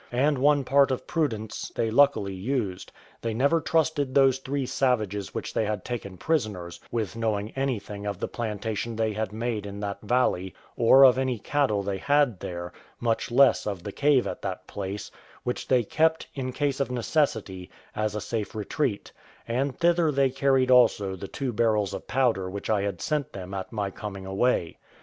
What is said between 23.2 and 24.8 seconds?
them at my coming away.